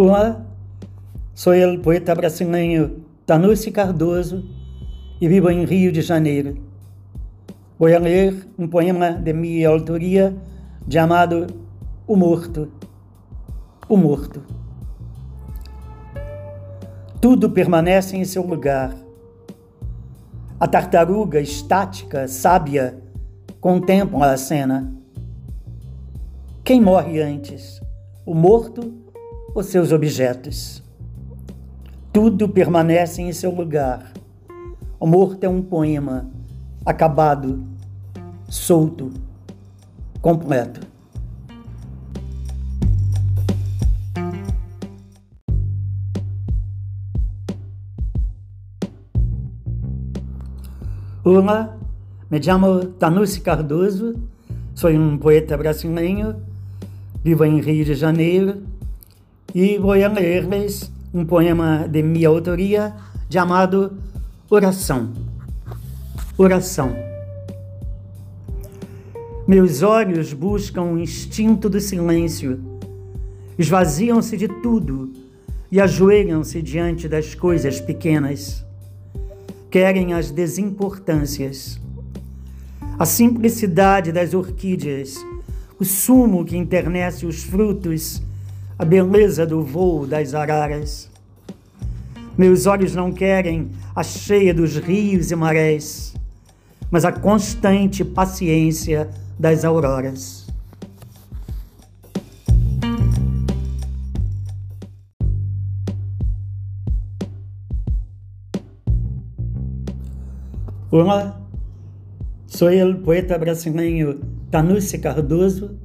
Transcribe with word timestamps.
Olá, 0.00 0.46
sou 1.34 1.52
o 1.54 1.80
poeta 1.80 2.14
brasileiro 2.14 3.04
Tanusi 3.26 3.72
Cardoso 3.72 4.44
e 5.20 5.26
vivo 5.26 5.50
em 5.50 5.64
Rio 5.64 5.90
de 5.90 6.02
Janeiro. 6.02 6.56
Vou 7.76 7.88
ler 7.88 8.46
um 8.56 8.68
poema 8.68 9.10
de 9.10 9.32
minha 9.32 9.68
autoria 9.68 10.36
chamado 10.88 11.48
O 12.06 12.14
Morto. 12.14 12.70
O 13.88 13.96
Morto. 13.96 14.40
Tudo 17.20 17.50
permanece 17.50 18.16
em 18.16 18.24
seu 18.24 18.46
lugar. 18.46 18.94
A 20.60 20.68
tartaruga 20.68 21.40
estática, 21.40 22.28
sábia, 22.28 23.02
contempla 23.60 24.30
a 24.30 24.36
cena. 24.36 24.94
Quem 26.62 26.80
morre 26.80 27.20
antes, 27.20 27.80
o 28.24 28.32
morto 28.32 29.07
os 29.58 29.66
seus 29.66 29.90
objetos. 29.90 30.84
Tudo 32.12 32.48
permanece 32.48 33.20
em 33.20 33.32
seu 33.32 33.50
lugar. 33.52 34.12
O 35.00 35.06
morto 35.06 35.42
é 35.42 35.48
um 35.48 35.60
poema 35.60 36.30
acabado, 36.86 37.64
solto, 38.48 39.10
completo. 40.20 40.86
Olá, 51.24 51.76
me 52.30 52.40
chamo 52.40 52.84
Tanusi 52.92 53.40
Cardoso, 53.40 54.14
sou 54.72 54.90
um 54.90 55.18
poeta 55.18 55.56
brasileiro, 55.56 56.36
vivo 57.24 57.44
em 57.44 57.60
Rio 57.60 57.84
de 57.84 57.94
Janeiro 57.94 58.77
e 59.54 59.78
vou 59.78 59.92
ler-lhes 59.92 60.90
um 61.12 61.24
poema 61.24 61.88
de 61.88 62.02
minha 62.02 62.28
autoria 62.28 62.94
chamado 63.30 63.96
Oração. 64.50 65.12
Oração. 66.36 66.94
Meus 69.46 69.82
olhos 69.82 70.34
buscam 70.34 70.82
o 70.82 70.98
instinto 70.98 71.70
do 71.70 71.80
silêncio, 71.80 72.60
esvaziam-se 73.58 74.36
de 74.36 74.48
tudo 74.48 75.10
e 75.72 75.80
ajoelham-se 75.80 76.60
diante 76.60 77.08
das 77.08 77.34
coisas 77.34 77.80
pequenas. 77.80 78.62
Querem 79.70 80.12
as 80.12 80.30
desimportâncias, 80.30 81.80
a 82.98 83.06
simplicidade 83.06 84.12
das 84.12 84.34
orquídeas, 84.34 85.16
o 85.80 85.84
sumo 85.84 86.44
que 86.44 86.56
internece 86.56 87.24
os 87.24 87.42
frutos 87.42 88.22
a 88.78 88.84
beleza 88.84 89.44
do 89.44 89.60
voo 89.60 90.06
das 90.06 90.34
araras. 90.34 91.10
Meus 92.36 92.66
olhos 92.66 92.94
não 92.94 93.12
querem 93.12 93.72
a 93.94 94.04
cheia 94.04 94.54
dos 94.54 94.76
rios 94.76 95.32
e 95.32 95.36
marés, 95.36 96.14
mas 96.88 97.04
a 97.04 97.10
constante 97.10 98.04
paciência 98.04 99.10
das 99.36 99.64
auroras. 99.64 100.46
Olá, 110.90 111.38
sou 112.46 112.68
o 112.68 112.98
poeta 112.98 113.36
brasileiro 113.36 114.20
Tanusi 114.52 114.98
Cardoso, 114.98 115.76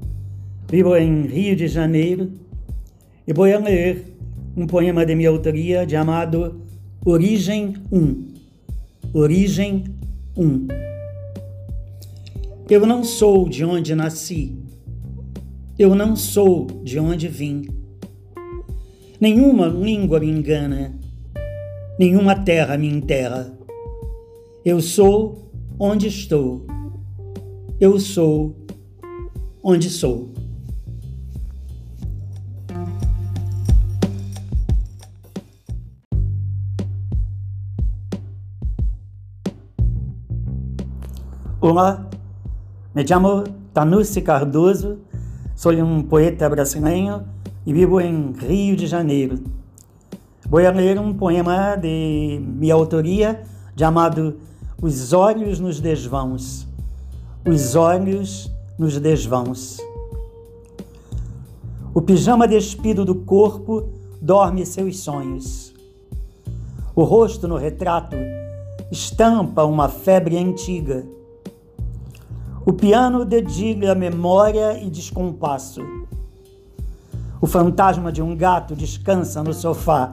vivo 0.70 0.96
em 0.96 1.26
Rio 1.26 1.56
de 1.56 1.68
Janeiro 1.68 2.44
e 3.26 3.34
vou 3.34 3.46
ler 3.46 4.18
um 4.56 4.68
poema 4.68 5.06
de 5.06 5.16
minha 5.16 5.30
autoria 5.30 5.88
chamado 5.88 6.62
Origem 7.06 7.76
1. 7.92 8.28
Origem 9.14 9.86
1. 10.38 10.68
Eu 12.70 12.86
não 12.86 13.04
sou 13.04 13.48
de 13.48 13.64
onde 13.64 13.96
nasci. 13.96 14.56
Eu 15.78 15.96
não 15.96 16.16
sou 16.16 16.68
de 16.84 17.00
onde 17.00 17.28
vim. 17.28 17.68
Nenhuma 19.20 19.68
língua 19.68 20.20
me 20.20 20.30
engana. 20.30 20.94
Nenhuma 21.98 22.36
terra 22.36 22.78
me 22.78 22.88
enterra. 22.88 23.58
Eu 24.66 24.82
sou 24.82 25.52
onde 25.80 26.08
estou. 26.08 26.66
Eu 27.80 28.00
sou 28.00 28.56
onde 29.64 29.90
sou. 29.90 30.43
Olá, 41.66 42.06
me 42.94 43.08
chamo 43.08 43.46
Tanusi 43.74 44.22
Cardoso, 44.22 44.98
sou 45.56 45.72
um 45.72 46.04
poeta 46.04 46.50
brasileiro 46.50 47.24
e 47.66 47.72
vivo 47.72 48.02
em 48.02 48.34
Rio 48.34 48.76
de 48.76 48.86
Janeiro. 48.86 49.42
Vou 50.46 50.60
ler 50.60 51.00
um 51.00 51.14
poema 51.14 51.78
de 51.78 52.42
minha 52.46 52.74
autoria 52.74 53.44
chamado 53.78 54.42
Os 54.82 55.14
Olhos 55.14 55.58
nos 55.58 55.80
Desvãos. 55.80 56.68
Os 57.48 57.76
Olhos 57.76 58.52
nos 58.78 59.00
Desvãos. 59.00 59.78
O 61.94 62.02
pijama 62.02 62.46
despido 62.46 63.06
do 63.06 63.16
corpo 63.16 63.88
dorme 64.22 64.66
seus 64.66 65.00
sonhos. 65.00 65.74
O 66.94 67.06
rosto 67.06 67.48
no 67.48 67.56
retrato 67.56 68.18
estampa 68.92 69.64
uma 69.64 69.88
febre 69.88 70.38
antiga 70.38 71.06
o 72.66 72.72
piano 72.72 73.26
dedilha 73.26 73.96
memória 73.96 74.82
e 74.82 74.90
descompasso. 74.90 75.82
O 77.42 77.48
fantasma 77.48 78.12
de 78.12 78.22
um 78.22 78.36
gato 78.36 78.76
descansa 78.76 79.44
no 79.44 79.54
sofá. 79.54 80.12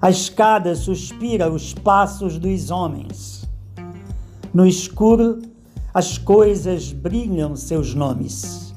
A 0.00 0.10
escada 0.10 0.74
suspira 0.74 1.50
os 1.50 1.72
passos 1.72 2.38
dos 2.38 2.70
homens. 2.70 3.48
No 4.52 4.66
escuro, 4.66 5.40
as 5.92 6.18
coisas 6.18 6.92
brilham 6.92 7.56
seus 7.56 7.94
nomes. 7.94 8.73